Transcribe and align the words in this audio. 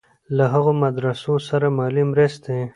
له 0.37 0.45
هغو 0.53 0.71
مدرسو 0.83 1.33
سره 1.49 1.67
مالي 1.77 2.03
مرستې. 2.11 2.57